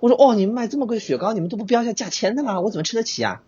[0.00, 2.60] 我说哦，你们卖这么贵的雪糕，你们都不标一下价钱的吗？
[2.60, 3.42] 我怎么吃得起啊？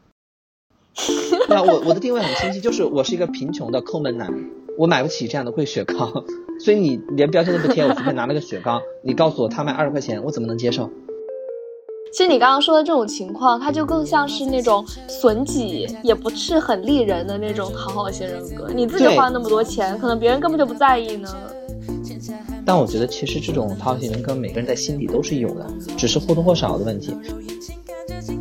[1.49, 4.33] 那我我的定位很清晰，就是我是一个贫穷的抠门男，
[4.77, 6.25] 我买不起这样的贵雪糕，
[6.61, 10.91] 所以你连标签都不贴，我随便拿了个雪糕，你告诉我他卖二十块钱，我怎么能接受？
[12.11, 18.67] 其实你刚刚说的这种情况，它就更像是那种损己也不是很利人的那种讨好型人格。
[18.75, 21.29] 你自己花那么多钱，可能别人根本就不在意呢。
[22.69, 25.67] 但我觉得其实这种讨好型人格，每个人在心底都是有的，
[25.97, 27.17] 只是或多或少的问题。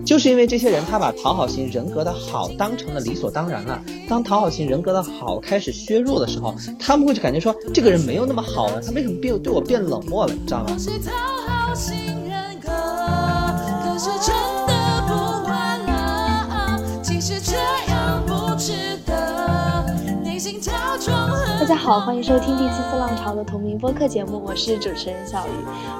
[0.04, 3.82] 就是因为这些人，他把讨好型人格的好当成了理所当然了。
[4.10, 10.34] 当讨好型人格的好开始削弱的时候，他们会就感觉说，这个人没有那么好了，他为什么变对我变冷漠了？
[10.34, 10.76] 你知道吗？
[21.60, 25.52] 大家好，欢迎收听第七次浪潮的同名播客节目，我是主持人小鱼。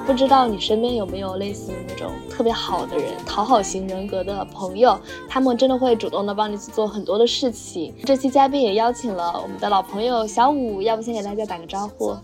[0.06, 4.98] 不知道你身边有没有类似那种特别好的人，讨好型人格的朋友，
[5.28, 7.94] 他们真的会主动的帮你去做很多的事情。
[8.04, 12.16] 这期嘉宾也邀请了我们的老朋友小五，要不先给大家打个招呼？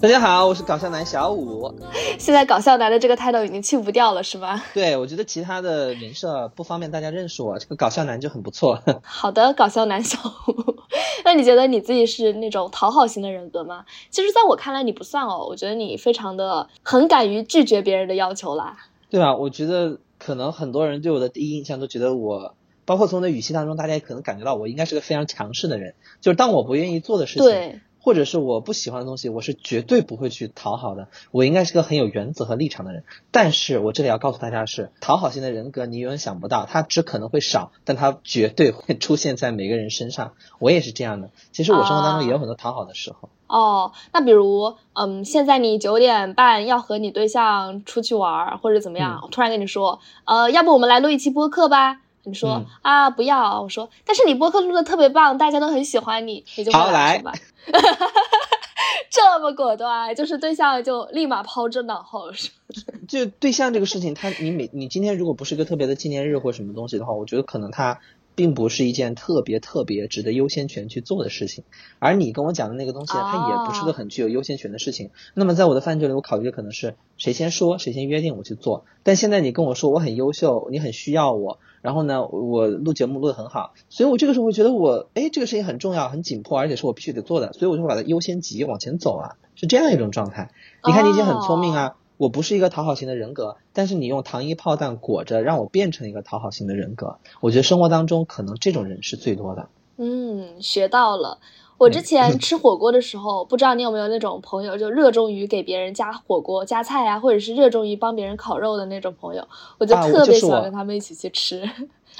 [0.00, 1.70] 大家好，我是搞笑男小五。
[2.18, 4.62] 现在搞笑男的这个 title 已经去不掉了，是吗？
[4.72, 8.80] 对，我觉得其他的人设不方便大家认识我，这个搞笑男就很不错。
[9.04, 10.74] 好的，搞笑男小五。
[11.22, 13.84] 那你觉得你自己是那种讨好型的人格吗？
[14.08, 15.46] 其实，在我看来，你不算哦。
[15.46, 18.78] 我觉得你非常的很敢于拒绝别人的要求啦。
[19.10, 22.54] 对啊，我觉得可能很多人对我的第一印象都觉得我，
[22.86, 25.94] 包括从我的语气当中，大家也可能感觉到我应该是个非常强势的人。
[26.22, 27.80] 就是当我不愿意做的事情。
[28.02, 28.10] 对。
[28.10, 31.08] 或者是我不喜欢的东西，我是绝对不会去讨好的。
[31.30, 33.04] 我应该是个很有原则和立场的人。
[33.30, 40.32] 但是我这里要告诉大家的是，讨好型的人格你永远想不到，它只可能会少，但它绝对会 出现在每个人身上。
[40.58, 41.30] 我也是这样的。
[41.52, 43.28] 其实我生活当中也有很多讨好的时候。
[43.46, 49.20] 哦，那比如，嗯，现在你九点半要和你对象出去玩，或者怎么样？
[49.22, 52.00] 我突然跟你说，呃，要不我们来录一期播客吧？
[52.24, 53.62] 你说啊，不要。
[53.62, 57.32] 我说，但是你播客录的特别棒，大家都很喜欢你，你就来是吧？
[59.10, 62.30] 这么果断，就是对象就立马抛之脑后？
[63.08, 68.00] 就对象这个事情，他你每你今天如果不是个特别的纪念日或什么东西的话，我觉得可能他。
[68.34, 71.64] 并不是一件特别特别值得优先权去做的事情，
[71.98, 75.10] 而你跟我讲的那个东西，它也不是个很具有优先权的事情。
[75.34, 78.84] 那么在我的范畴里，我考虑的可能是谁先说，谁先约定我去做。
[79.02, 90.50] 但现在你跟我说我很优秀，你很需要我，然后呢，我录节目录得很好，所以我这个时候会觉得我，哎，这个事情很重要、很紧迫，而且是我必须得做的，所以我就会把它优先级往前走啊，是这样一种状态。
[90.86, 91.96] 你看你已经很聪明啊。
[92.20, 97.16] 我不是一个讨好型的人格，但是你用糖衣炮弹裹着，让我变成一个讨好型的人格。
[97.40, 99.70] 我觉得生活当中可能这种人是最多的。
[99.96, 101.38] 嗯，学到了。
[101.80, 109.48] 我之前吃火锅的时候，不知道你有没有那种朋友，就热衷于给别人加火锅、加菜啊，或者是热衷于帮别人烤肉的那种朋友，
[109.78, 111.62] 我就特别喜欢跟他们一起去吃。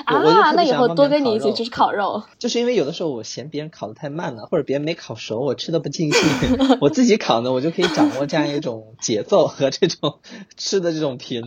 [0.06, 2.22] 啊，那以后多跟你一起吃烤肉。
[2.38, 6.78] 就是因为有的时候我嫌别人烤的太慢了，或者别人没烤熟，我吃的不尽兴。
[6.81, 10.21] 我自己烤呢，我就可以掌握这样一种节奏和这种
[10.56, 11.47] 吃的这种频率，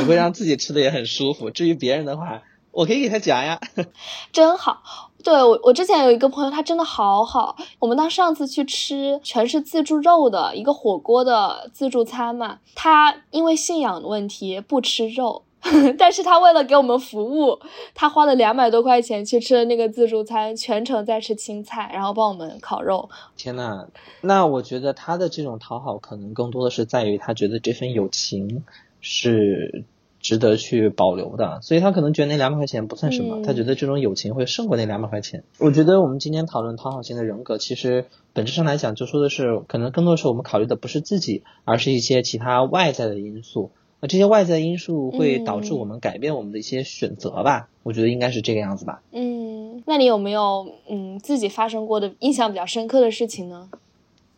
[0.00, 1.50] 我会让自己吃的也很舒服。
[1.50, 2.42] 至于别人的话，
[2.72, 3.60] 我可以给他夹呀。
[4.32, 7.56] 真好，对我我之前有一个朋友，他真的好好。
[7.78, 15.42] 我们当上次去吃全是自助肉的一个火锅的自助餐嘛，他因为信仰的问题不吃肉。
[15.96, 17.56] 但是他为了给我们服务，
[17.94, 23.08] 他花了两百多块钱去吃了那个自助餐，全程在吃青菜，然后帮我们烤肉。
[23.36, 23.86] 天呐，
[24.22, 28.64] 那我觉得他的这种讨好，可能更多的是在于他觉得这份友情
[29.00, 29.84] 是
[30.22, 35.44] 值得去保留的，所以他可能觉得那两百块钱不算什么，他觉得这种友情会胜过那两百块钱。
[35.58, 43.72] 我觉得我们今天讨论讨好型的人格，其实本质上来讲，就说的是可能更多是我们考虑的不是自己，而是一些其他外在的因素。
[44.00, 47.68] 那这些外在因素会导致我们改变我们的一些选择吧？
[47.82, 49.02] 我觉得应该是这个样子吧。
[49.12, 53.68] 嗯，那你有没有嗯自己发生过的印象比较深刻的事情呢？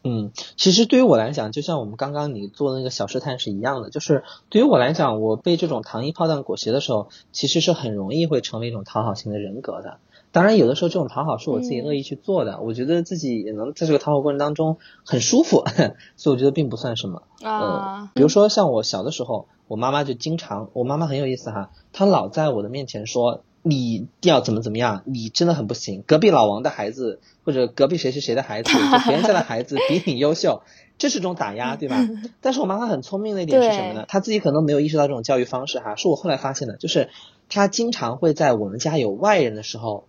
[0.07, 9.97] 嗯，其实对于我来讲，就像我们刚刚你做的那个小试探是一样的，就是对于我来讲，我被这种糖衣炮弹裹挟的时候，其实是很容易会成为一种讨好型的人格的。
[10.31, 15.65] 当然，有的时候这种讨好是我自己恶意去做的，我觉得自己也能在这个讨好过程当中很舒服，
[16.17, 17.23] 所以我觉得并不算什么。
[17.43, 30.63] 啊，比如说像我小的时候，我妈妈就经常，我妈妈很有意思哈，她老在我的面前说你要怎么怎么样，你真的很不行，隔壁老王的孩子或者隔壁谁谁谁的孩子， 就别人家的孩子比你优秀，
[30.99, 31.97] 这是种打压， 对吧？
[32.41, 34.05] 但是我妈妈很聪明的一点是什么呢？
[34.07, 37.09] 她自己可能没有意识到这种教育方式哈，是我后来发现的，就是
[37.49, 40.05] 她经常会在我们家有外人的时候。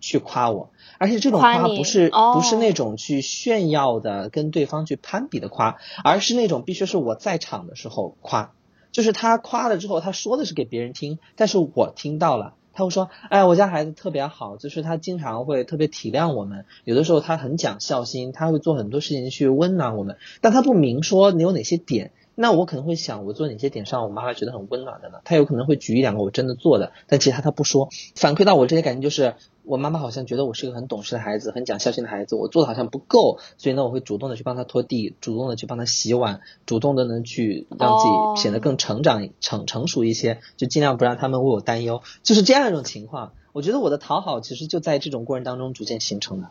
[0.00, 8.52] 去夸我，而且这种夸不是不是那种去炫耀的，跟对方去攀比的夸，而是那种必须是我在场的时候夸。
[8.92, 12.54] 就是他夸了之后，他说的是给别人听，但是我听到了。
[12.78, 16.64] 他会说：“哎，我家孩子特别好，就是他经常会特别体谅我们。
[16.84, 20.16] 有的时候他很讲孝心，他会做很多事情去温暖我们。
[20.40, 25.18] 但他不明说你有哪些点，那我可能会想，我做哪些点上我妈妈觉得很温暖的呢？
[25.24, 27.88] 她有可能会举一两个我真的做的，但其他她不说。
[28.14, 29.34] 反馈到我这些感觉就是。”
[29.68, 32.34] 我妈妈好像觉得我是一个很懂事的孩子，很讲孝心的孩子。
[32.36, 42.00] 我做的好像不够，所以呢，我会主动的去帮她拖地，主动的去帮她洗碗，主动的呢去让自己显得更成长、成成熟一些，就尽量不让他们为我担忧。
[42.22, 43.34] 就是这样一种情况。
[43.52, 46.48] 我觉得我的讨好其实就在这种过程当中逐渐形成的。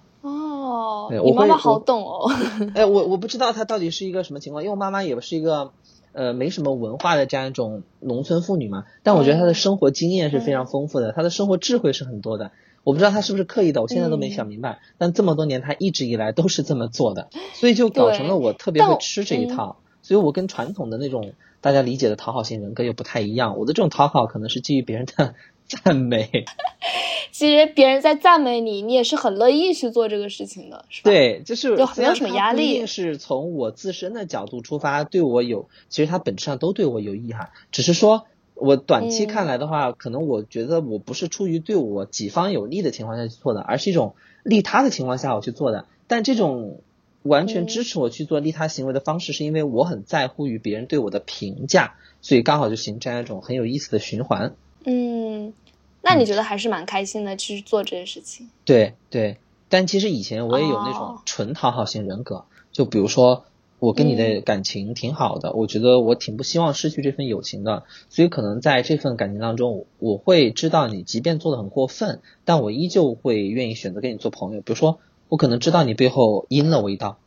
[0.68, 2.30] 哦，我妈妈好懂哦。
[2.76, 5.72] 哎，我我不知道她到底是一个什么情况，因为我妈妈也是一个
[6.14, 8.86] 呃没什么文化的这样一种农村妇女嘛。
[9.04, 12.52] 但我觉得她的生活经验是非常丰富的，她的生活智慧是很多的。
[12.84, 14.80] 我不知道她是不是刻意的，我现在都没想明白。
[14.98, 19.78] 但这么多年，她一直以来都是这么做的，所以就搞成了我特别会吃这一套。
[20.02, 23.58] 所以我跟传统的那种大家理解的讨好型人格又不太一样。
[23.58, 25.36] 我的这种讨好可能是基于别人的
[25.84, 26.46] 赞美。
[27.32, 31.12] 其实别人在赞美你，你也是很乐意去做这个事情的，是吧？
[31.12, 32.86] 对，就是就没有什么压力。
[32.88, 38.26] 是从我自身的角度出发，对我有，其实它本质上都对我有益哈，只是说。
[38.60, 45.86] 我短期看来的话，可能我觉得我不是出于对我己方有利的情况下去做的，而是一种利他的情况下我去做的。
[46.08, 46.82] 但这种
[47.22, 54.56] 完全支持我去做利他行为的方式，是因为我很在乎于别人对我的评价，所以刚好就形成一种很有意思的循环。
[54.90, 55.54] 嗯，
[56.02, 58.50] 那你觉得还是蛮开心的去做这件事情？
[58.66, 59.38] 对对，
[59.70, 63.46] 但其实以前我也有那种纯讨好型人格，就比如说。
[63.80, 74.62] 我跟你的感情挺好的，我觉得我挺不希望失去这份友情的，所以可能在这份感情当中，我会知道你即便做的很过分，但我依旧会愿意选择跟你做朋友。
[74.62, 74.98] 比如说，
[75.30, 77.20] 我可能知道你背后阴了我一刀，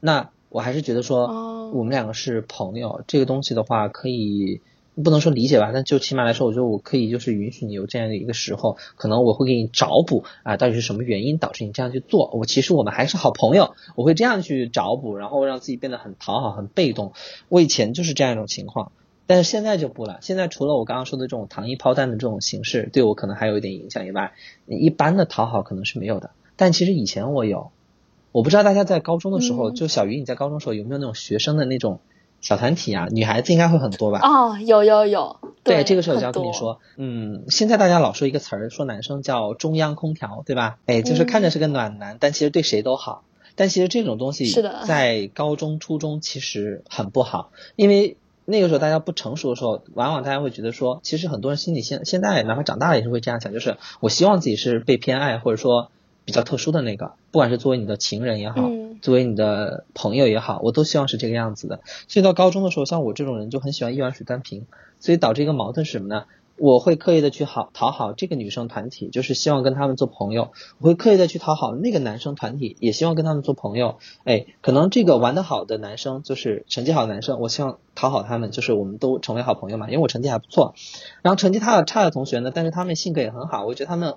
[0.00, 4.60] 那我还是觉得说我们两个是朋友，这个东西的话可以。
[5.02, 12.30] 不能说理解吧，但就起码来说，我觉得我可以就是允许你有这样的一个时候，可能我会给你找补啊，到底是什么原因导致你这样去做？
[12.34, 17.12] 我其实我们还是好朋友，我会这样去找补，然后让自己变得很讨好、很被动。
[17.48, 18.90] 我以前就是这样一种情况，
[19.26, 20.18] 但是现在就不了。
[20.20, 24.32] 现在除了我刚刚说的这种糖衣炮弹的这种形式对我可能还有一点影响以外，
[24.66, 26.30] 一般的讨好可能是没有的。
[26.56, 27.70] 但其实以前我有，
[28.32, 32.00] 我不知道大家在高中的时候，就小鱼你在高中时候有没有那种学生的那种。
[32.40, 34.20] 小团体啊，女孩子应该会很多吧？
[34.22, 35.36] 哦，有有有。
[35.64, 40.78] 对，这个时候就要跟你说，嗯，现在大家老说一个词儿，说男生叫中央空调，对吧？
[40.86, 43.24] 哎，就是看着是个暖男，但其实对谁都好。
[43.54, 55.90] 但其实这种东西是的，在高中、初中其实很不好，因为那个时候大家不成熟的时候，往往大家会觉得说，其实很多人心里现现在哪怕长大了也是会这样想，就是我希望自己是被偏爱，或者说。
[56.24, 58.68] 比较特殊的那个，不管是作为你的情人也好，
[59.00, 61.80] 作为你的朋友也好，我都希望是这个样子的。
[62.08, 64.66] 所以到高中的时候，像我这种人就很喜欢一碗水端平，
[65.00, 66.24] 所以导致一个矛盾是什么呢？
[66.60, 70.50] 我会刻意的去好讨好这个女生团体，就是希望跟他们做朋友；
[70.80, 73.98] 我会刻意的去讨好那个男生团体，也希望跟他们做朋友。
[74.24, 80.74] 哎，可能这个玩得好的男生就是成绩好的男生，我希望讨好他们，就是我们都成为好朋友嘛，因为我成绩还不错。
[81.22, 84.16] 然后成绩差差的同学呢，但是他们性格也很好，我觉得他们。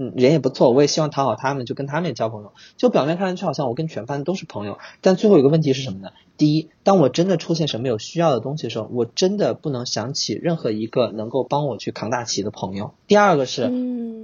[0.00, 2.52] 嗯，人也不错，我也希望讨好他们，就跟他们也交朋友。
[2.76, 6.10] 就表面看上去好像我跟全班都是朋友，但最后有个问题是什么呢？
[6.36, 12.92] 第一，当我真的出现什么有需要的东西的时候，我真的不能想起任何一个能够帮我去扛大旗的朋友。
[13.08, 13.64] 第二个是，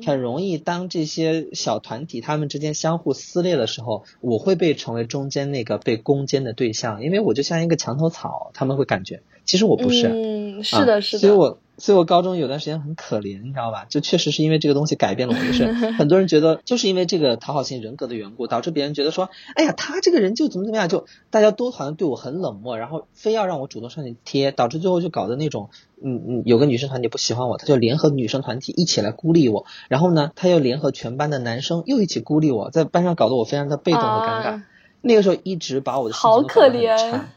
[0.06, 10.06] 很容易当这些小团体他们之间相互撕裂的时候，我会被成为中间那个被攻坚的对象，因为我就像一个墙头草，他们会感觉其实我不是。
[10.06, 11.20] 嗯，是的，是的。
[11.20, 11.58] 所以我。
[11.76, 13.86] 所以我高中有段时间很可怜，你知道吧？
[13.88, 25.70] 就确实是因为这个东西改变了我，就 是很多人觉得就是因为这个讨好型人格的缘故，导致别人觉得说，哎呀，他这个人就怎么怎么样，就大家都好像对我很冷漠，然后非要让我主动上去贴，导致最后就搞得那种，
[26.02, 34.62] 嗯嗯，有个女生团体不喜欢我，他就联合女生团体一起来孤立我，然后呢，他又联合全班的男生又一起孤立我，在班上搞得我非常的被动和尴尬。
[35.00, 37.28] 那个时候一直把我的心情搞得很差。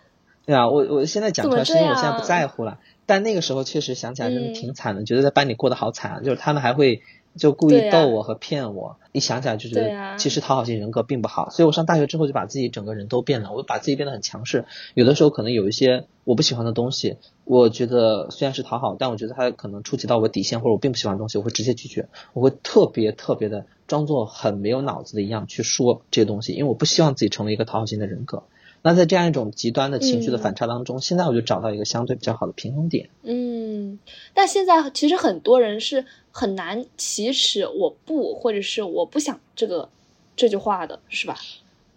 [0.46, 2.80] 对啊，我我现在讲出来是因为我现在不在乎了。
[3.08, 7.02] 但那个时候确实想起来真的挺惨的，觉得在班里过得好惨，就是他们还会
[7.38, 28.44] 就故意逗我和骗我，一想起来就觉得其实讨好型人格并不好，所以我上大学之后就把自己整个人都变了，我把自己变得很强势，有的时候可能有一些我不喜欢的东西，我觉得虽然是讨好，但我觉得它可能触及到我底线或者我并不喜欢的东西，我会直接拒绝，我会特别特别的装作很没有脑子的一样去说这些东西，因为我不希望自己成为一个讨好型的人格。
[28.88, 33.10] 那在这样一种极端的情绪的反差当中，现在我就找到一个相对比较好的平衡点。
[33.22, 34.00] 嗯，
[34.34, 39.90] 但现在其实很多人是很难启齿“我不”或者是“我不想”这个
[40.38, 41.36] 这句话的，是吧？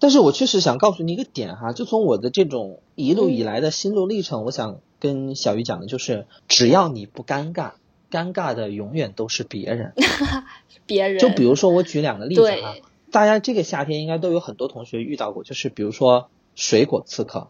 [0.01, 7.75] 但是我确实想告诉你一个点哈，就从我的这种一路以来的心路历程，我想跟小鱼讲的，就是只要你不尴尬，
[8.11, 9.93] 尴尬的永远都是别人。
[10.87, 11.21] 别人。
[11.21, 12.75] 就比如说，我举两个例子哈，
[13.13, 16.29] 大家这个夏天应该都有很多同学遇到过，就是比如说
[16.61, 17.49] 水果刺客、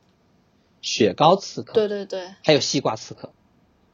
[0.81, 3.31] 雪糕刺客，对对对，还有西瓜刺客，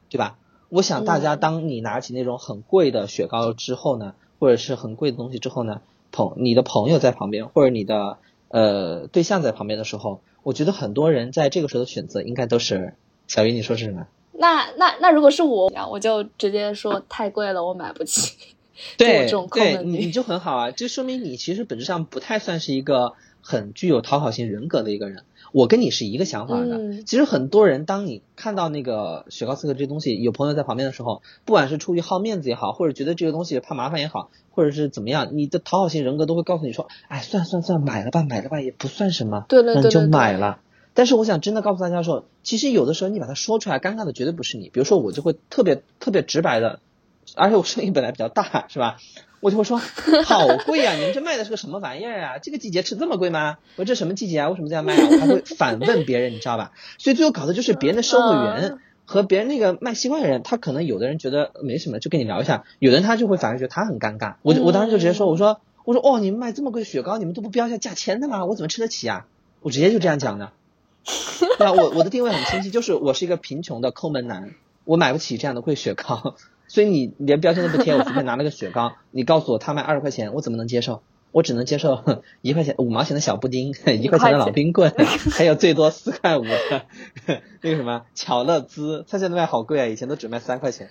[0.09, 0.37] 对吧？
[0.69, 5.81] 我想大家当你拿起那种很贵的雪糕之后呢，或者是很贵的东西之后呢，
[6.11, 8.19] 朋你的朋友在旁边，或者你的
[8.49, 12.93] 呃对象在旁边的时候，我觉得很多人在这个时候的选择应该都是
[13.25, 14.05] 小鱼，你说是什么？
[14.33, 18.37] 那那那如果是我，我就直接说太贵了，我买不起。
[18.97, 25.23] 对对，你你就很好啊，这说明你其实本质上不太算是一个很具有讨好型人格的一个人。
[25.53, 27.03] 我跟你是一个想法的。
[27.03, 40.59] 其实很多人，当你看到那个雪糕刺客这东西，有朋友在旁边的时候，不管是出于好面子也好，或者觉得这个东西怕麻烦也好，或者是怎么样，你的讨好型人格都会告诉你说：“哎，算算算，买了吧，买了吧，也不算什么。”对对对，那就买了。
[40.93, 44.67] 但是我想真的告诉大家说，其实有的时候你把它说出来，尴尬的绝对不是你。
[44.67, 46.81] 比如说我就会特别特别直白的。
[47.35, 48.97] 而且我声音本来比较大，是吧？
[49.39, 49.77] 我就会说
[50.25, 50.95] 好贵啊！
[50.95, 52.37] 你们这卖的是个什么玩意儿啊？
[52.39, 53.57] 这个季节吃这么贵吗？
[53.75, 54.49] 我说这什么季节啊？
[54.49, 55.07] 为什么这样卖啊？
[55.11, 56.71] 我还会反问别人，你知道吧？
[56.97, 64.35] 所以最后搞的就是别人的售货员和别人那个卖西瓜的人，他可能有的人觉得没什么，就跟你聊一下；有的人他就会反而觉得他很尴尬。
[64.41, 68.45] 我我当时就直接说，我说我说哦，你们卖这么贵的雪糕，你们都不标一下价钱的吗？
[68.45, 69.27] 我怎么吃得起啊？
[69.61, 70.51] 我直接就这样讲的。
[71.59, 76.35] 对啊，我我的定位很清晰，就是我是一个贫穷的抠门男，我买不起这样的贵雪糕。
[76.67, 81.01] 所以你连标签都不贴，我随便拿了个雪糕， 你告诉我他卖二十块钱，我怎么能接受？
[81.31, 82.01] 我只能接受
[82.41, 84.91] 一块钱五毛钱的小布丁， 一块钱的老冰棍，
[85.31, 86.51] 还有最多四块五的
[87.61, 90.89] 那个什么巧乐兹，他现在卖好贵啊，以前都只卖三块钱。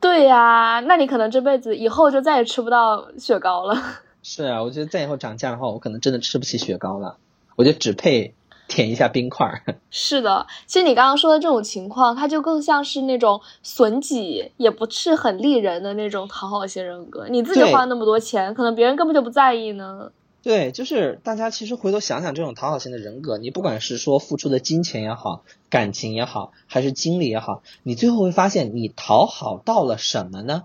[0.00, 3.76] 对呀，那你可能这辈子以后就再也吃不到雪糕了。
[4.22, 7.18] 是啊，我觉得再以后涨价的话，我可能真的吃不起雪糕了，
[7.56, 8.34] 我就只配。
[8.70, 10.46] 舔一下冰块儿， 是的。
[10.66, 17.26] 其实你刚刚说的这种情况，它就更像是那种损己也不是很利人的那种讨好型人格。
[17.28, 20.12] 你自己花那么多钱，可能别人根本就不在意呢。
[20.42, 30.62] 对，就是大家其实回头想想，这种讨好型的人格，你不管是说付出的金钱也好，感情也好，还是精力也好，你最后会发现你讨好到了什么呢？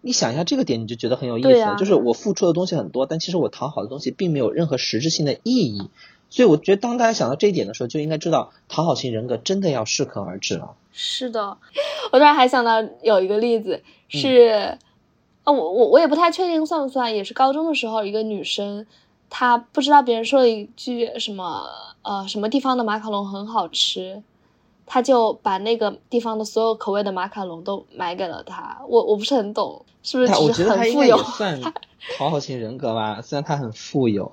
[0.00, 1.76] 你想一下这个点，你就觉得很有意思。
[1.76, 5.90] 就是我付出的东西很多，但其实我讨好的东西并没有任何实质性的意义。
[6.30, 10.74] 所以我觉得，当大家想到这一点的时候，就应该知道讨好型人格真的要适可而止了。
[10.92, 11.56] 是的，
[12.12, 14.76] 我突然还想到有一个例子是，
[15.44, 18.84] 啊，我我我也不太确定算不算，也是高中的时候，一个女生，
[19.30, 21.66] 她不知道别人说了一句什么，
[22.02, 24.22] 呃，什么地方的马卡龙很好吃，
[24.84, 28.78] 她就把那个地方的所有口味的马卡龙都买给了他。
[28.88, 30.32] 我我不是很懂，是不是？
[30.42, 31.60] 我觉得他应该也算
[32.18, 34.32] 讨好型人格吧，虽然他很富有。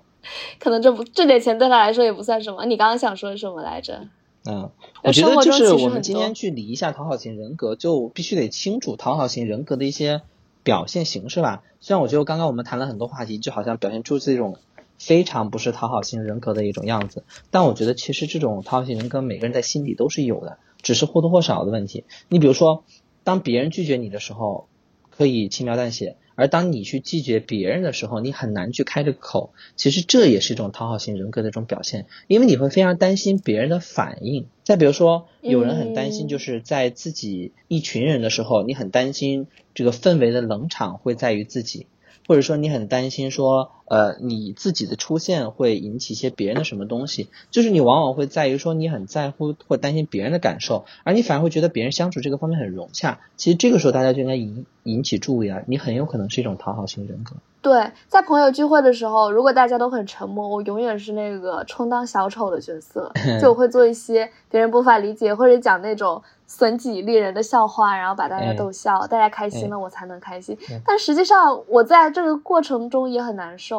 [0.59, 2.65] 可能这不这点钱对他来说也不算什么。
[2.65, 4.07] 你刚刚想说什么来着？
[4.47, 4.69] 嗯，
[5.03, 10.21] 我觉得就是我们今天去理一下讨好型人格，就必须得清楚讨好型人格的一些
[10.61, 11.63] 表现形式吧。
[11.79, 14.59] 虽然我觉得刚刚我们谈了很多话题，就好像表现出这种
[14.99, 22.03] 非常不是讨好型人格的一种样子，但我觉得其实这种讨好型人格每个人在心底都是有的，只是或多或少的问题。
[22.29, 22.83] 你比如说，
[23.23, 24.67] 当别人拒绝你的时候，
[25.09, 26.17] 可以轻描淡写。
[26.35, 29.53] 而当你去拒绝别人的时候，你很难去开这个口。
[29.75, 34.47] 其实这也是一种讨好型人格的一种表现，因为你会非常担心别人的反应。
[34.63, 41.87] 再比如说，有人很担心，就是在自己一群人的时候，你很担心这个氛围的冷场会在于自己。
[42.27, 53.19] 或者说你很担心说，呃，你自己的出现会引起一些别人的什么东西，就是你往往会在于说你很在乎或担心别人的感受，而你反而会觉得别人相处这个方面很融洽。
[53.37, 57.35] 其实这个时候大家就应该引引起注意啊，你很有可能是一种讨好型人格。
[57.61, 63.11] 对，在朋友聚会的时候，如果大家都很沉默，我永远是那个充当小丑的角色，
[63.41, 66.21] 就我会做一些别人无法理解或者讲那种。
[66.47, 70.55] 损己利人的笑话，然后把大家逗笑，大家开心了，我才能开心。
[70.85, 73.74] 但实际上，我在这个过程中也很难受。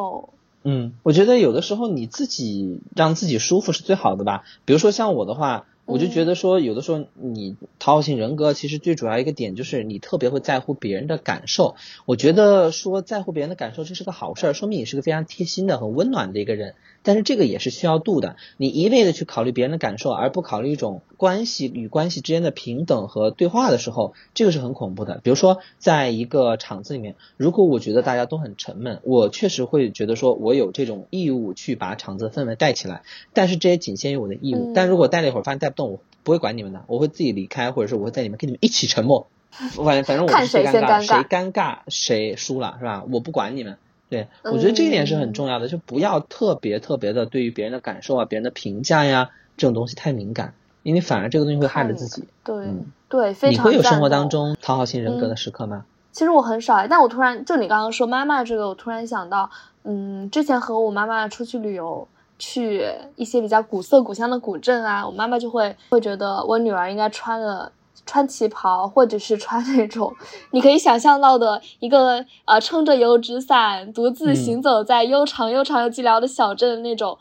[0.63, 4.43] 嗯，我觉得有的时候你自己让自己舒服是最好的吧。
[4.65, 5.65] 比如说像我的话。
[5.87, 11.77] 我就觉得说，有的时候你讨好型人格，其实最主要一个点就是你特别会在乎别人的感受。
[12.05, 16.75] 我觉得说在乎别人的感受，这是个好事儿，说明你是个非常贴心的、很温暖的一个人。
[17.07, 25.21] 但是这个也是需要度的，你一味的去考虑别人的感受，而不考虑一种关系与关系之间的平等和对话的时候，这个是很恐怖的。
[25.23, 34.73] 比如说，在一个场子里面，如果我觉得大家都很沉闷，我确实会觉得说我有这种义务去把场子氛围带起来，但是这也仅限于我的义务。
[34.75, 39.27] 但如果带了一会儿发现带不动，我不会管你们的，我会自己离开，或者是我会在里面跟你们一起沉默。
[39.49, 43.05] 反正反正我是最尴尬，谁尴尬谁输了，是吧？
[43.09, 43.77] 我不管你们。
[44.09, 52.23] 对，我觉得这一点是很重要的，就不要特别特别的对于别人的感受啊、别人的评价呀这种东西太敏感，因为反而这个东西会害了自己。
[52.43, 52.67] 对
[53.09, 53.65] 对，非常。
[53.65, 55.85] 你会有生活当中讨好型人格的时刻吗？
[56.13, 59.49] 其实我很少，但我突然就你刚刚说妈妈这个，我突然想到，
[59.83, 62.07] 嗯，之前和我妈妈出去旅游，
[62.39, 67.71] 去一些比较古色古香的古镇啊，我妈妈就会会觉得我女儿应该穿的。
[68.07, 70.15] 穿旗袍，或者是穿那种
[70.49, 77.17] 你可以想象到的一个呃，撑着油纸伞，独自行走在悠长悠长又寂寥的小镇的那种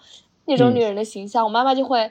[0.47, 2.09] 那种女人的形象，我妈妈就会，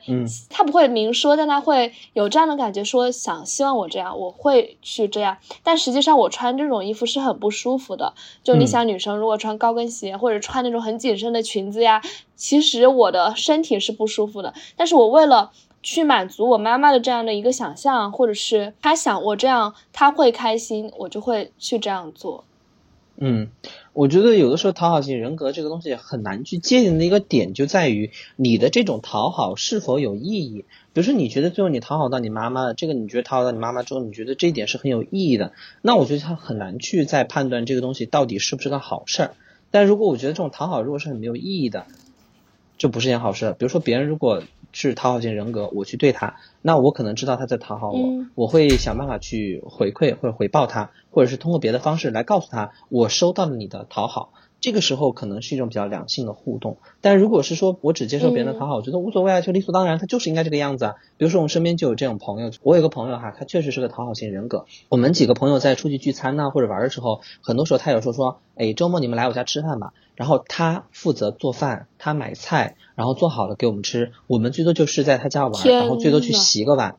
[0.50, 5.38] 她不会明说，但她会有这样的感觉，说想希望我这样，我会去这样。
[5.64, 8.14] 但实际上我穿这种衣服是很不舒服的。
[8.44, 12.02] 就你想，女生如果穿高跟鞋或者穿那种很紧身的裙子呀，
[12.36, 14.54] 其实我的身体是不舒服的。
[14.76, 15.52] 但是我为了。
[15.86, 22.44] 去满足我妈妈的这样的一个想象，或者是她想我这样，她会开心，我就会去这样做。
[23.18, 23.50] 嗯，
[23.94, 30.66] 我觉得有的时候讨好型人格这个东西很难去界定的一个点，就在于你的这种讨好是否有意义。
[30.92, 35.52] 比如说，你觉得最后你讨好到你妈妈，这个你觉得讨好到你妈妈之后，你觉得这一点是很有意义的，
[35.84, 39.36] 那我觉得他很难去再判断这个东西到底是不是个好事儿。
[39.70, 41.86] 但如果我觉得这种讨好如果是很没有意义的，
[42.78, 43.56] 就不是件好事。
[43.58, 44.44] 比如说，别人如果
[44.76, 54.34] 是讨好型人格，我去对他，那我可能知道他在讨好我，我会想办法去回馈或者回报他，或者是通过别的方式来告诉他，我收到了你的讨好。
[54.66, 56.78] 这个时候可能是一种比较良性的互动。
[57.00, 60.96] 但如果是说我只接受别人的讨好，我觉得无所谓啊，就理所当然，他就是应该这个样子啊。
[61.18, 64.66] 比如说我们身边就有这种朋友，我有个朋友哈，他确实是个讨好型人格。
[64.90, 69.94] 我们几个朋友在出去聚餐呐或者玩的时候，很多时候他有时候说，哎，周末你们来我家吃饭吧。
[70.16, 74.14] 然后他负责做饭，他买菜，然后做好了给我们吃。
[74.26, 76.98] 我们最多就是在他家玩，然后最多去洗个碗。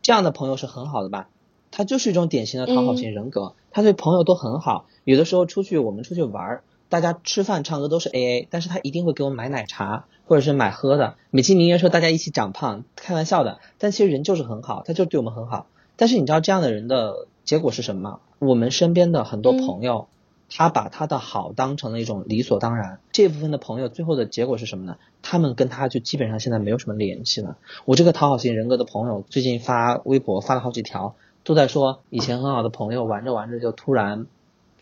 [0.00, 1.28] 这样的朋友是很好的吧？
[1.70, 4.86] 他就是一种典型的讨好型人格，他对朋友都很好。
[5.04, 6.60] 有的时候出去我们出去玩，
[6.92, 13.60] 大家吃饭唱歌都是 A A，但是他一定会给我们买奶茶或者是买喝的，美其名曰说大家一起长胖，开玩笑的。
[13.78, 15.68] 但其实人就是很好，他就对我们很好。
[15.96, 18.20] 但是你知道这样的人的结果是什么吗？
[18.38, 20.08] 我们身边的很多朋友。
[20.54, 24.98] 他把他的好当成了一种理所当然，这部分的朋友最后的结果是什么呢？
[25.22, 27.56] 他们跟他就基本上现在没有什么联系了。
[27.86, 34.26] 我这个讨好型人格的朋友最近发微博发了好几条，都在说以前很好的朋友玩着玩着就突然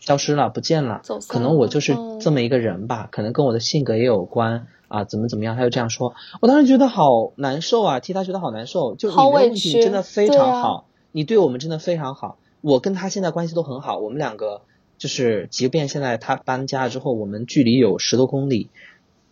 [0.01, 1.01] 消失了，不见了。
[1.29, 6.13] 可能我就是这么一个人吧，可能跟我的性格也有关啊，怎么怎么样，他就这样说。
[6.41, 8.95] 我当时觉得好难受啊，替他觉得好难受。
[8.95, 14.63] 就你的问题真的非常好，你对我们真的非常好，我跟他现在关系都很好，我们两个。
[14.97, 18.69] 就是，即便现在他搬家了之后，我们距离有十多公里，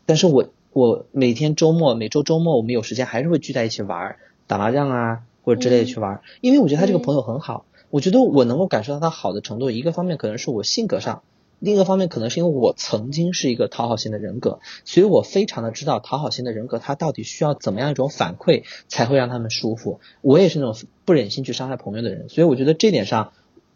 [0.08, 4.16] 但是我我每天周末每周周末我们有时间还是会聚在一起玩，
[4.48, 11.24] 打麻将啊或者之类的去玩，因为我觉得他这个朋友很好，我觉得我能够感受到他好的程度，一个方面可能是我性格上，
[11.60, 23.34] 另一个方面可能是因为我曾经是一个讨好型的人格，所以我非常的知道讨好型的人格他到底需要怎么样一种反馈才会让他们舒服，我也是那种不忍心去伤害朋友的人，所以我觉得这点上。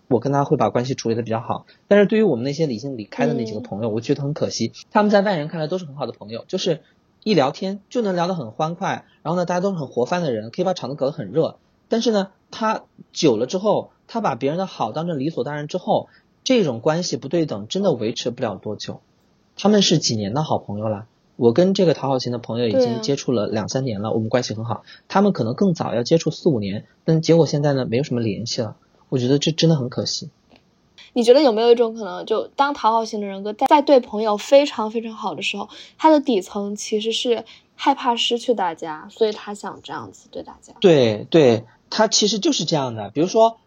[0.10, 4.72] 我跟他会把关系处理的比较好，但是对于我们那些理性离开的那几个朋友，我觉得很可惜。
[4.92, 6.82] 他们在外人看来都是很好的朋友，就是
[7.24, 11.58] 一聊天就能聊得很欢快，然后呢，大家都是很活泛的人，可以把场子搞得很热。
[11.88, 16.10] 但是呢，他久了之后，他把别人的好当成理所当然之后，
[16.44, 19.02] 这种关系不对等真的维持不了多久。
[19.56, 24.84] 他们是几年的好朋友了，我跟这个讨好型的朋友已经接触了两三年了，我们关系很好。
[25.08, 28.76] 他们可能更早要接触四五年，但结果现在呢，没有什么联系了。
[29.10, 30.30] 我觉得这真的很可惜。
[31.16, 40.74] 你觉得有没有一种可能，就当讨好型的人格在对朋友非常非常好的时候，他的底层其实是害怕失去大家，所以他想这样子对大家。
[40.80, 43.12] 对对，他其实就是这样的。
[43.12, 43.58] 比如说，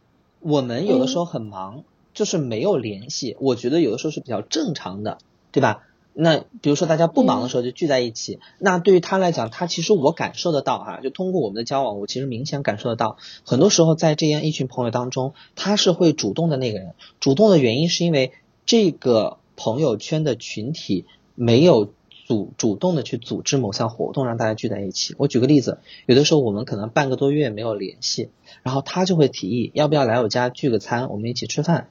[0.48, 1.82] 我们有的时候很忙，
[2.14, 5.18] 就是没有联系，我觉得有的时候是比较正常的，
[5.50, 5.82] 对吧？
[6.14, 16.94] 那比如说大家不忙的时候就聚在一起，那对于他来讲，他其实我感受得到哈，就通过我们的交往，我其实明显感受得到，很多时候在这样一群朋友当中，他是会主动的那个人。
[17.18, 18.30] 主动的原因是因为
[18.64, 21.92] 这个朋友圈的群体没有
[22.26, 25.14] 组主动的去组织某项活动让大家聚在一起。
[25.16, 28.28] 我举个例子，有的时候我们可能半个多月没有联系，
[28.62, 31.88] 然后他就会提议要不要来我家聚个餐，我们一起吃饭。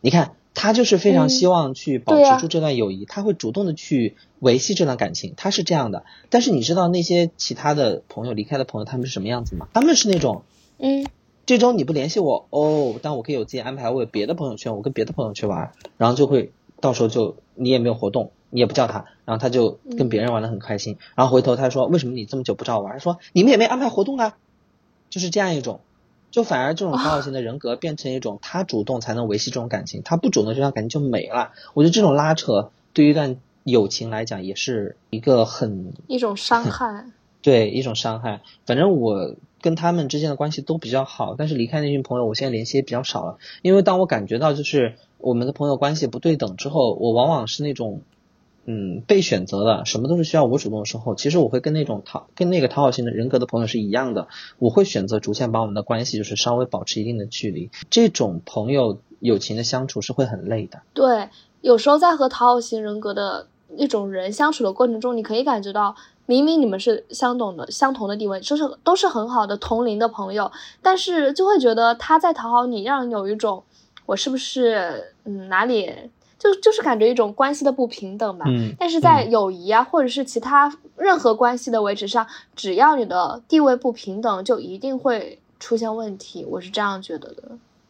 [0.00, 0.36] 你看。
[0.52, 6.04] 他就是非常希望去保持住这段友谊，他会主动的去维系这段感情，他是这样的。
[6.28, 9.68] 但是你知道那些其他的朋友离开的朋友他们是什么样子吗？
[9.72, 10.42] 他们是那种，
[10.78, 11.06] 嗯，
[11.46, 22.92] 这周你不联系我哦，但我可以有自己安排，我有别的朋友圈，我跟别的朋友去玩，然后就会到时候就你也没有活动，你也不叫他，然后他就跟别人玩的很开心，然后回头他说为什么你这么久不找我玩？
[22.92, 24.36] 他说你们也没安排活动啊，
[25.08, 25.80] 就是这样一种。
[26.30, 31.50] 就反而这种讨好型的人格变成一种，他主动才能维系这种感情，他不主动这段感情就没了。
[31.74, 37.06] 我觉得这种拉扯对于一段友情来讲也是一个很一种伤害。
[37.42, 38.42] 对，一种伤害。
[38.64, 43.38] 反正我跟他们之间的关系都比较好，但是离开那群朋友，我现在联系也比较少了。
[43.62, 48.02] 因为当我感觉到就是我们的朋友关系不对等之后，我往往是那种
[48.66, 57.70] 嗯被选择的，什么都是需要我主动的时候，其实我会跟那种讨跟那个讨好型的人格的朋友是一样的，我会选择逐渐把我们的关系就是稍微保持一定的距离。
[57.88, 60.82] 这种朋友友情的相处是会很累的。
[60.94, 61.28] 对，
[61.60, 63.46] 有时候在和讨好型人格的
[63.76, 65.96] 那种人相处的过程中，你可以感觉到。
[66.26, 70.48] 明明你们是相懂的、相同的地位，就是都是很好的同龄的朋友，
[70.80, 73.60] 但是就会觉得他在讨好你，让人有一种
[74.06, 75.92] 我是不是嗯哪里
[76.40, 78.46] 就就是感觉一种关系的不平等吧。
[78.48, 78.74] 嗯。
[78.80, 82.26] 但是在友谊啊，或者是其他任何关系的维持上，
[82.56, 86.44] 只要你的地位不平等，就一定会出现问题。
[86.44, 87.42] 我是这样觉得的。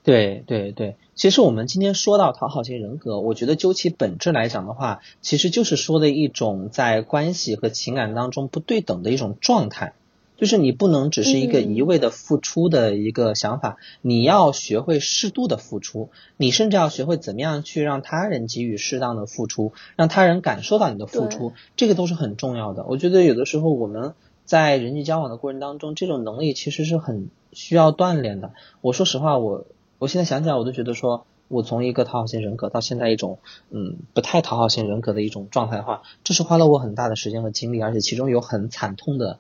[0.03, 9.93] 对对对，其实我们今天说到讨好型人格，我觉得究其本质来讲的话，其实就是说的一种在关系和情感当中不对等的一种状态，
[10.41, 22.87] 就是你不能只是一个一味的付出的一个想法，你要学会适度的付出，你甚至要学会怎么样去让他人给予适当的付出，让他人感受到你的付出，这个都是很重要的。
[22.89, 24.15] 我觉得有的时候我们
[24.47, 28.53] 在人际交往的过程当中，这种能力其实是很需要锻炼的。
[28.81, 29.67] 我说实话，我。
[29.99, 39.39] 我现在想起来，我都觉得说，我从一个讨好型人格到现在一种嗯不太讨好型人格的一种状态的话，这是花了我很大的时间和精力，而且其中有很惨痛的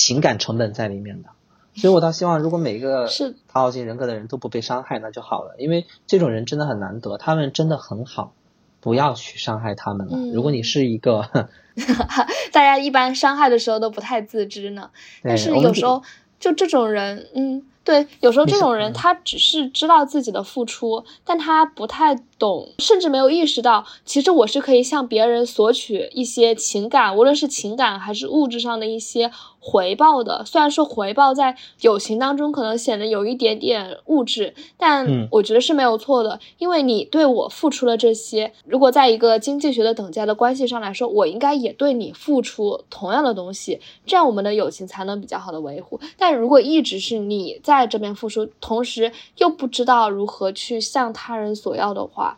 [0.00, 1.28] 情感成本在里面的。
[1.74, 3.06] 所以我倒希望，如果每一个
[3.46, 8.32] 讨好型人格的人都不被伤害，那就好了，因为这种人真的很难得，他们真的很好，
[8.80, 10.16] 不要去伤害他们了。
[10.32, 11.28] 如果你是一个，
[12.50, 14.90] 大家一般伤害的时候都不太自知呢，
[15.22, 16.02] 但是有时候
[16.38, 17.66] 就这种人，嗯。
[17.90, 29.32] 对，有时候这种人他只是知道自己的付出，但他不太懂，甚至没有意识到，其实我是可以向别人索取一些情感，无论是情感还是物质上的一些。
[29.62, 46.00] 回报的，虽然说回报在友情当中可能显得有一点点物质，但我觉得是没有错的，因为你对我付出了这些，如果在一个经济学的等价的关系上来说，我应该也对你付出同样的东西，这样我们的友情才能比较好的维护。
[46.16, 52.36] 但如果一直是你在这边付出，同时又不知道如何去向他人索要的话，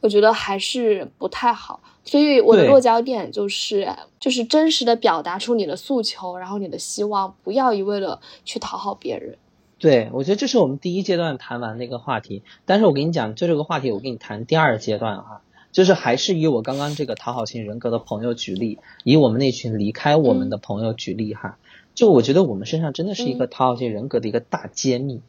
[0.00, 1.80] 我觉得还是不太好。
[2.06, 3.88] 所以我的落脚点就是，
[4.20, 9.38] 就是真实的表达出你的诉求，然后你的希望，不要一味的去讨好别人。
[9.78, 12.42] 对，我觉得这是我们第一阶段谈完的一个话题。
[12.66, 15.40] 但是我跟你讲，就这个话题，我跟你谈第二阶段哈，
[15.72, 21.56] 就是还是以我刚刚这个讨好型人格的朋友举例，以我们那群离开我们的朋友举例哈。
[21.94, 25.22] 就我觉得我们身上真的是一个讨好型人格的一个大揭秘。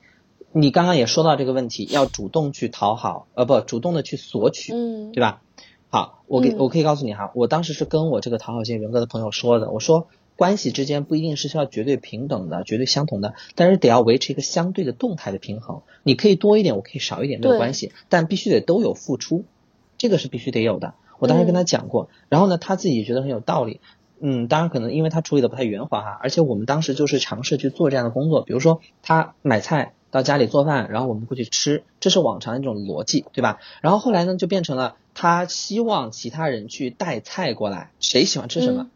[0.52, 5.42] 你刚刚也说到这个问题，要主动去讨好，呃，不，主动的去索取，嗯，对吧？
[5.90, 15.82] 好，我给我可以告诉你哈，我当时是跟我这个讨好型人格的朋友说的，我说关系之间不一定是需要绝对平等的、绝对相同的，但是得要维持一个相对的动态的平衡。
[16.04, 19.44] 你可以多一点，我可以少一点没有关系，但必须得都有付出，
[19.98, 20.94] 这个是必须得有的。
[21.20, 23.82] 我当时跟他讲过，然后呢，他自己觉得很有道理。
[24.20, 29.94] 嗯，当然可能因为他处理的不太圆滑哈，而且我们当时就是尝试去做这样的工作，比如说他买菜。
[30.12, 33.60] 到家里做饭，然后我们过去吃，这是往常的一种逻辑，对吧？
[33.82, 38.88] 然后后来呢，就变成了他希望其他人去带菜过来，谁喜欢吃什么，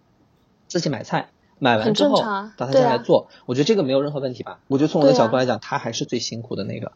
[0.70, 2.22] 自己买菜，买完之后
[2.56, 3.28] 到他家来做。
[3.46, 4.62] 我觉得这个没有任何问题吧？
[4.70, 6.94] 我觉得从我的角度来讲，他还是最辛苦的那个。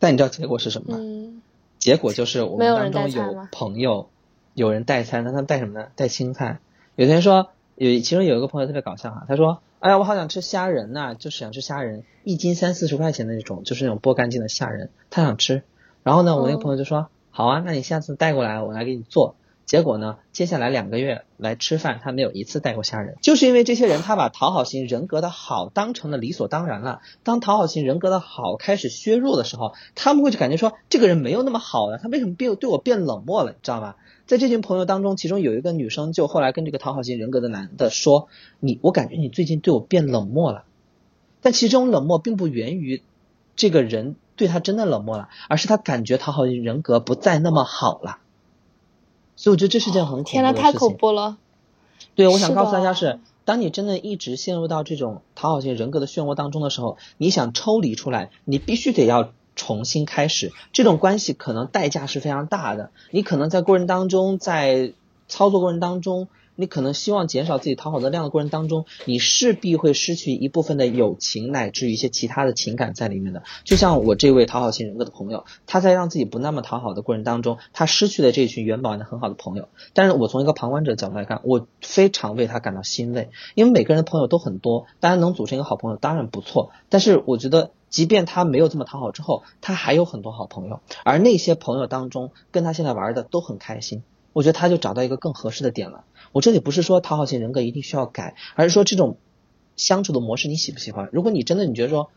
[0.00, 1.42] 但你知道结果是什么吗？
[1.78, 4.08] 结果就是我们当中有朋友
[4.52, 5.86] 有人带菜，那他带什么呢？
[5.94, 6.58] 带青菜。
[6.94, 9.62] 有天说有，其中有一个朋友特别搞笑哈，他说。
[9.80, 15.64] 哎呀，我好想吃虾仁呐，就是想吃虾仁，一斤三四十块钱的那种，就是那种剥干净的虾仁，他想吃。
[16.04, 19.34] 然后呢，我那个朋友就说：“好啊，那你下次带过来，我来给你做。”
[19.66, 27.00] 结果呢，接下来两个月来吃饭，他没有一次带过虾仁，就是因为这些人他把讨好型人格的好当成了理所当然了。
[27.24, 33.96] 当讨好型人格的好开始削弱的时候，他们会就感觉说，这个人没有那么好了，他为什么变对我变冷漠了，你知道吗？
[34.32, 38.28] 在这群朋友当中，其中有一个女生就后来跟这个讨好型人格的男的说
[38.60, 40.64] ：“你，我感觉你最近对我变冷漠了。”
[41.42, 43.02] 但其实这种冷漠并不源于
[43.56, 48.20] 这个人对他真的冷漠了，而是他感觉讨好型人格不再那么好了。
[49.36, 50.32] 所以我觉得这是件很恐怖的事情。
[50.32, 51.36] 天呐，太恐怖了！
[52.14, 59.34] 对，我想告诉大家是，当你真的一直陷入到这种讨好型人格的漩涡当中的时候，你想抽离出来，你必须得要。
[59.54, 62.90] 重新开始，这种关系可能代价是非常大的。
[63.10, 64.92] 你可能在过程当中，在
[65.28, 73.42] 操作过程当中，你可能希望减少自己讨好的量的过程当中，你势必会失去一部分的友情，乃至于一些其他的情感在里面的。
[73.64, 79.68] 就像我这位讨好型人格的朋友，他在让自己不那么讨好的过程当中，他失去了这群元宝的很好的朋友。
[79.94, 86.70] 但是我从一个旁观者角度来看，我非常为他感到欣慰，因为每个人的朋友都很多，大家能组成一个好朋友当然不错。
[86.88, 87.70] 但是我觉得。
[87.92, 94.02] 即便他没有这么讨好之后，他还有很多好朋友，而那些朋友当中，跟他现在玩的都很开心。
[94.32, 96.04] 我觉得他就找到一个更合适的点了。
[96.32, 99.18] 我这里不是说讨好型人格一定需要改，而是说这种
[99.76, 101.10] 相处的模式你喜不喜欢？
[101.12, 102.08] 如果你真的你觉得说，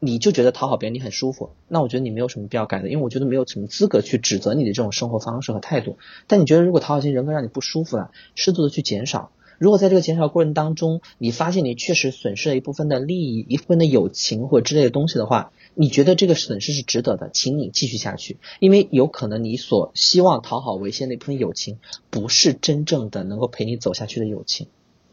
[0.00, 5.98] 你就觉得讨好别人你很舒服，那我觉得你没有什么必要改的，因为我觉得没有什么资格去指责你的这种生活方式和态度。
[6.26, 9.30] 但你觉得如果讨好型人格让你不舒服了，适度的去减少。
[9.62, 21.78] 如果在这个减少过程当中，你发现你确实损失了一部分的利益、一部分的友情或之类的东西的话，你觉得这个损失是值得的，请你继续下去，因为有可能你所希望讨好维系那部分友情，
[22.10, 24.66] 不是真正的能够陪你走下去的友情。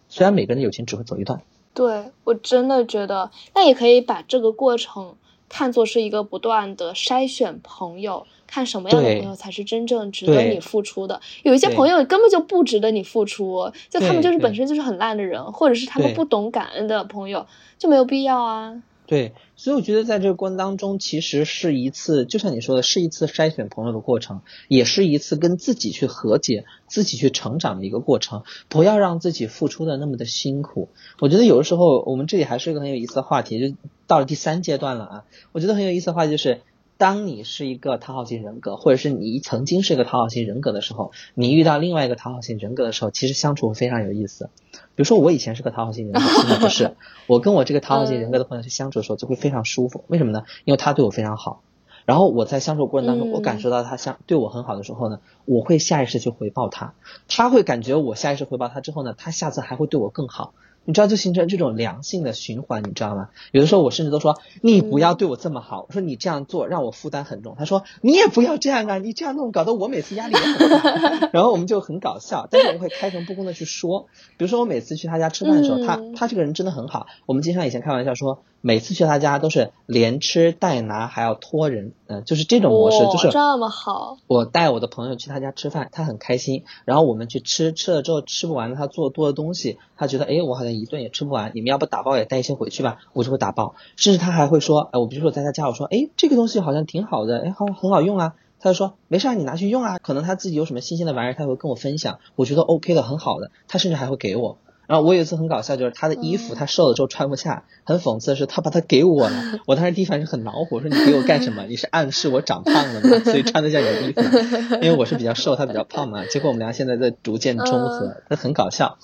[0.08, 1.44] 虽然每个人的友情只会走一段。
[1.76, 5.16] 对我真的觉得，那也可以把这个过程
[5.48, 8.26] 看作是一个不断的筛选朋友。
[8.50, 11.22] 看什么样的朋友才是真正值得你付出的？
[11.44, 17.46] 有一些朋友根本就不值得你付出，就他们就是本身就是很烂的人，或者是他们不懂感恩的朋友，
[17.78, 18.82] 就没有必要啊。
[19.06, 28.44] 对，所以我觉得在这个过程当中，其实是一次，就像你说的，是一次筛选朋友的过程，也是一次跟自己去和解、自己去成长的一个过程。
[28.68, 30.90] 不要让自己付出的那么的辛苦。
[31.20, 33.76] 我觉得有的时候，我们这里还是一个很有意思的话题，就
[34.08, 35.24] 到了第三阶段了啊。
[35.52, 36.62] 我觉得很有意思的话题就是。
[37.00, 44.50] 当你是一个讨好型人格，或者是你曾经是一个讨好型人格的时候，你遇到另外一个讨好型人格的时候，其实相处会非常有意思。
[44.74, 46.98] 比如说我以前是个讨好型人格，现在不是。
[47.26, 50.04] 我跟我这个讨好型人格的朋友去相处的时候，就会非常舒服。
[50.08, 50.44] 为什么呢？
[50.66, 51.62] 因为他对我非常好。
[52.06, 56.96] 然后我在相处过程当中，我感受到他相对我很好的时候呢，我会下意识去回报他。
[57.30, 60.54] 他会感觉我下意识回报他之后呢，他下次还会对我更好。
[60.90, 63.30] 你知道就形成这种良性的循环，你知道吗？
[63.52, 67.56] 有的时候我甚至都说你不要对我这么好，我说你这样做让我负担很重。
[67.60, 71.30] 他说你也不要这样啊，你这样弄搞得我每次压力也很大。
[71.32, 74.08] 然后我们就很搞笑，但是我们会开诚布公的去说。
[74.38, 77.06] 比如说我每次去他家吃饭的时候，他他这个人真的很好。
[77.28, 78.40] 我们经常以前开玩笑说。
[78.62, 84.18] 每次去他家都是连吃带拿，还要托人，嗯，就是这种模式，就是这么好。
[84.28, 86.66] 我带我的朋友去他家吃饭，他很开心。
[86.84, 93.00] 然后我们去吃，吃了之后吃不完，他做多的东西，他觉得哎，我好像一顿也吃不完，你们要不打包也带一些回去吧？
[93.14, 93.76] 我就会打包。
[93.96, 98.36] 甚至他还会说，哎，我比如说在他家，我说，哎，这个东西好像挺好的，哎，好很好用啊。
[98.62, 100.00] 他就说没事，你拿去用啊。
[100.00, 103.52] 可能他自己有什么新鲜的玩意儿，他会跟我分享，我觉得 OK 的，很好的。
[103.68, 104.58] 他甚至还会给我。
[104.86, 109.60] 然后我有一次很搞笑，就是他的衣服他瘦了之后穿不下，很讽刺的是他把它给我了。
[109.68, 111.64] 我当时第一反应是很恼火，说你给我干什么？
[111.68, 113.20] 你是暗示我长胖了吗？
[113.24, 114.76] 所以穿得下你的衣服？
[114.82, 116.26] 因为我是比较瘦，他比较胖嘛。
[116.26, 118.98] 结果我们俩现在在逐渐中和，他很搞笑。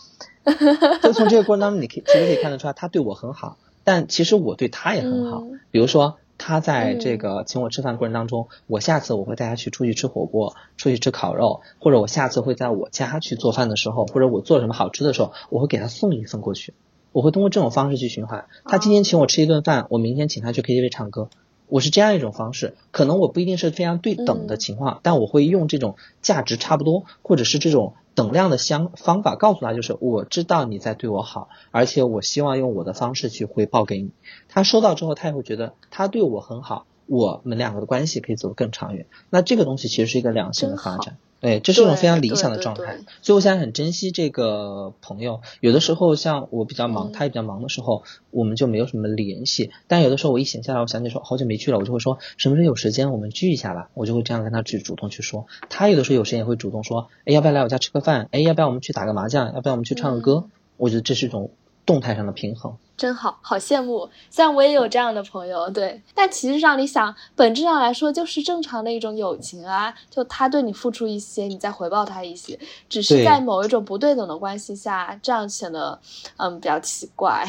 [1.04, 5.44] 就从这个过程当中，你可以其实可以看得出来，他对我很好，但其实我对他也很好。
[5.72, 6.18] 比如说。
[6.38, 16.74] 他在这个请我吃饭过程当中，我下次我会带他去出去吃火锅，出去吃烤肉，或者我下次会在我家去做饭的时候，或者我做什么好吃的时候，我会给他送一份过去。
[17.14, 18.48] 我会通过这种方式去循环。
[18.66, 21.30] 他今天请我吃一顿饭，我明天请他去 KTV 唱歌，
[21.68, 22.76] 我是这样一种方式。
[22.92, 27.94] 可能我不一定是非常对等的情况，但我会用这种价值差不多，或者是这种。
[28.16, 34.12] 等量的相方法告诉他，就是我知道你在对我好，而且我希望用我的方式去回报给你。
[34.48, 39.06] 他收到之后，他也会觉得他对我很好，我们两个的关系可以走得更长远。
[39.30, 41.18] 那这个东西其实是一个良性的发展。
[41.42, 45.42] 对，这是一种非常理想的状态，所以我现在很珍惜这个朋友。
[45.60, 49.70] 有的时候像我比较忙，他也比较忙的时候，我们就没有什么联系。
[49.88, 55.46] 但有的时候我一闲下来，我想起说好久没去了，我就会说什么时候有时间我们聚一下吧，我就会这样跟他去主动去说。
[55.70, 58.28] 他有的时候有时间也会主动说，哎，要不要来我家吃个饭？
[58.32, 59.54] 哎，要不要我们去打个麻将？
[59.54, 60.46] 要不要我们去唱个歌？
[60.78, 61.52] 我觉得这是一种。
[61.86, 64.10] 动态上的平衡真好，好羡慕。
[64.30, 69.94] 虽然我也有这样的朋友，对，但其实上你想，本质上来说就是正常的一种友情啊。
[70.10, 76.00] 就他对你付出一些，你再回报他一些，只是在某一种不对等的关系下，这样显得
[76.38, 77.46] 嗯比较奇怪。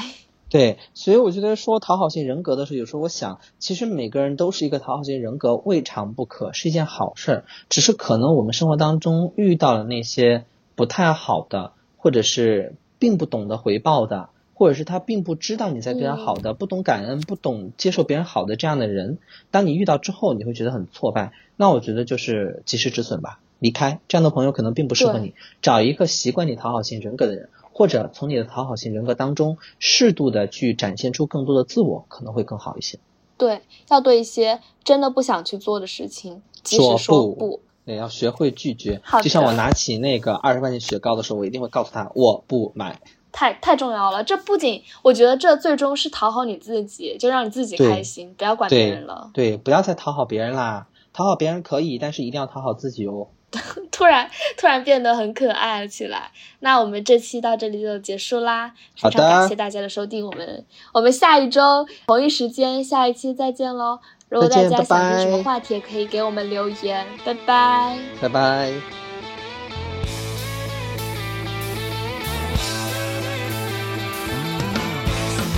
[0.50, 7.44] 对，所以我觉得说讨好型人格的时候，有时候我想，其实每个人都是一个讨好型人格，未尝不可，是一件好事儿。
[7.68, 10.44] 只是可能我们生活当中遇到了那些
[10.74, 12.74] 不太好的，或者是。
[12.98, 19.18] 并不懂得回报的，或者是他并不知道你在对他好的，不懂感恩，不懂接受别人好的这样的人，
[19.50, 21.32] 当你遇到之后，你会觉得很挫败。
[21.56, 32.98] 那我觉得就是及时止损吧，离开这样的朋友可能并不适合你，找一个习惯你讨好型人格的人，或者从你的讨好型人格当中适度的去展现出更多的自我，可能会更好一些。
[33.38, 37.60] 对，要对一些真的不想去做的事情，及时说不。
[37.86, 39.00] 对，要学会拒绝。
[39.22, 43.00] 就像我拿起那个二十块钱雪糕的时候，我一定会告诉他我不买。
[43.32, 49.30] 太太重要了，这不仅我觉得这最终是讨好你自己，就让你自己开心，不要管别人了。
[49.34, 53.28] 对，不要再讨好别人啦，讨好别人可以，但是一定要讨好自己哦。
[53.92, 56.30] 突然突然变得很可爱了起来。
[56.60, 64.00] 那我们这期到这里就结束啦，非常感谢大家的收听，我们我们下一周同一时间下一期再见喽。
[64.28, 68.70] 如果大家想听什么话题也可以给我们留言拜拜拜拜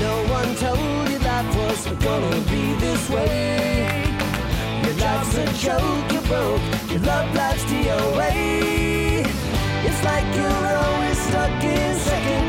[0.01, 4.05] no one told you that was gonna be this way
[4.85, 9.25] your life's a joke you're broke your love life's d o a
[9.87, 12.48] it's like you're always stuck in second